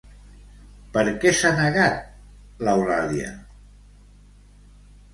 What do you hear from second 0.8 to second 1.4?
Per què